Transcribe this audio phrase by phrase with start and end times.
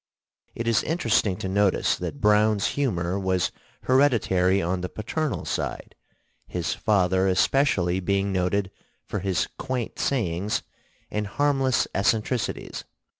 [0.55, 3.51] It is interesting to notice that Browne's humor was
[3.83, 5.93] hereditary on the paternal side,
[6.47, 8.71] his father especially being noted
[9.05, 10.63] for his quaint sayings
[11.11, 12.83] and harmless eccentricities.